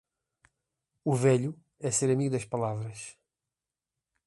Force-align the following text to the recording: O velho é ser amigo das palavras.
O 1.11 1.13
velho 1.25 1.51
é 1.87 1.89
ser 1.97 2.09
amigo 2.11 2.33
das 2.35 2.49
palavras. 2.53 2.99